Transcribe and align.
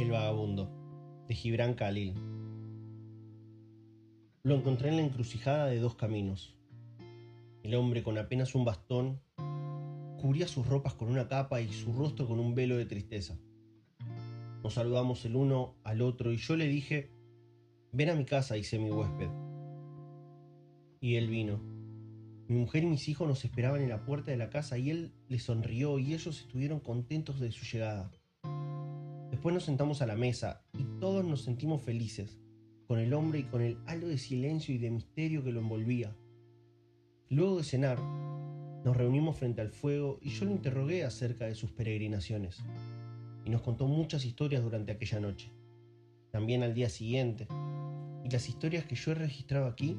El 0.00 0.12
vagabundo, 0.12 0.70
de 1.28 1.34
Gibran 1.34 1.74
Khalil. 1.74 2.14
Lo 4.42 4.54
encontré 4.54 4.88
en 4.88 4.96
la 4.96 5.02
encrucijada 5.02 5.66
de 5.66 5.78
dos 5.78 5.94
caminos. 5.94 6.56
El 7.62 7.74
hombre 7.74 8.02
con 8.02 8.16
apenas 8.16 8.54
un 8.54 8.64
bastón 8.64 9.20
cubría 10.18 10.48
sus 10.48 10.66
ropas 10.66 10.94
con 10.94 11.10
una 11.10 11.28
capa 11.28 11.60
y 11.60 11.70
su 11.70 11.92
rostro 11.92 12.26
con 12.26 12.40
un 12.40 12.54
velo 12.54 12.78
de 12.78 12.86
tristeza. 12.86 13.38
Nos 14.62 14.72
saludamos 14.72 15.22
el 15.26 15.36
uno 15.36 15.76
al 15.84 16.00
otro 16.00 16.32
y 16.32 16.38
yo 16.38 16.56
le 16.56 16.66
dije, 16.66 17.10
ven 17.92 18.08
a 18.08 18.14
mi 18.14 18.24
casa, 18.24 18.56
hice 18.56 18.78
mi 18.78 18.90
huésped. 18.90 19.28
Y 21.02 21.16
él 21.16 21.28
vino. 21.28 21.60
Mi 22.48 22.56
mujer 22.56 22.84
y 22.84 22.86
mis 22.86 23.06
hijos 23.10 23.28
nos 23.28 23.44
esperaban 23.44 23.82
en 23.82 23.90
la 23.90 24.06
puerta 24.06 24.30
de 24.30 24.38
la 24.38 24.48
casa 24.48 24.78
y 24.78 24.88
él 24.88 25.12
les 25.28 25.42
sonrió 25.42 25.98
y 25.98 26.14
ellos 26.14 26.40
estuvieron 26.40 26.80
contentos 26.80 27.38
de 27.38 27.52
su 27.52 27.66
llegada. 27.66 28.10
Después 29.40 29.54
nos 29.54 29.64
sentamos 29.64 30.02
a 30.02 30.06
la 30.06 30.16
mesa 30.16 30.66
y 30.78 30.84
todos 31.00 31.24
nos 31.24 31.44
sentimos 31.44 31.80
felices, 31.80 32.38
con 32.86 32.98
el 32.98 33.14
hombre 33.14 33.38
y 33.38 33.44
con 33.44 33.62
el 33.62 33.78
halo 33.86 34.06
de 34.06 34.18
silencio 34.18 34.74
y 34.74 34.76
de 34.76 34.90
misterio 34.90 35.42
que 35.42 35.50
lo 35.50 35.60
envolvía. 35.60 36.14
Luego 37.30 37.56
de 37.56 37.64
cenar, 37.64 37.98
nos 38.84 38.94
reunimos 38.94 39.38
frente 39.38 39.62
al 39.62 39.70
fuego 39.70 40.18
y 40.20 40.28
yo 40.28 40.44
lo 40.44 40.50
interrogué 40.50 41.04
acerca 41.04 41.46
de 41.46 41.54
sus 41.54 41.70
peregrinaciones. 41.70 42.58
Y 43.46 43.48
nos 43.48 43.62
contó 43.62 43.86
muchas 43.86 44.26
historias 44.26 44.62
durante 44.62 44.92
aquella 44.92 45.20
noche. 45.20 45.50
También 46.30 46.62
al 46.62 46.74
día 46.74 46.90
siguiente. 46.90 47.48
Y 48.22 48.28
las 48.28 48.46
historias 48.46 48.84
que 48.84 48.94
yo 48.94 49.12
he 49.12 49.14
registrado 49.14 49.68
aquí 49.68 49.96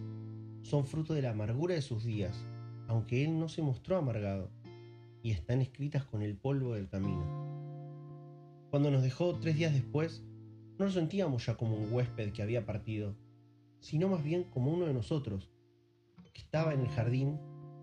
son 0.62 0.85
fruto 0.85 1.16
de 1.16 1.23
la 1.23 1.32
amargura 1.32 1.73
de 1.73 1.82
sus 1.82 2.04
días, 2.04 2.46
aunque 2.88 3.26
él 3.26 3.40
no 3.40 3.49
se 3.49 3.63
mostró 3.63 3.98
amargado, 3.98 4.52
y 5.24 5.32
están 5.32 5.62
escritas 5.62 6.05
con 6.05 6.21
el 6.21 6.37
polvo 6.37 6.76
del 6.76 6.90
camino. 6.90 7.60
Cuando 8.72 8.90
nos 8.90 9.04
dejó 9.04 9.38
tres 9.38 9.58
días 9.58 9.74
después, 9.74 10.24
no 10.80 10.86
nos 10.86 10.94
sentíamos 10.94 11.46
ya 11.46 11.58
como 11.58 11.76
un 11.76 11.91
huésped 11.91 12.32
que 12.32 12.41
había 12.41 12.66
partido, 12.66 13.18
sino 13.82 14.08
más 14.08 14.24
bien 14.24 14.46
como 14.46 14.72
uno 14.72 14.86
de 14.86 14.94
nosotros, 14.94 15.52
que 16.34 16.40
estaba 16.40 16.74
en 16.74 16.80
el 16.80 16.88
jardín 16.88 17.38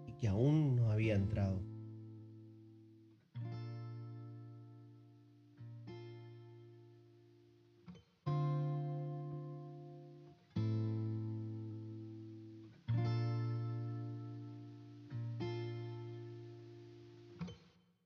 y 0.07 0.13
que 0.13 0.29
aún 0.29 0.77
no 0.77 0.91
había 0.91 1.15
entrado. 1.15 1.61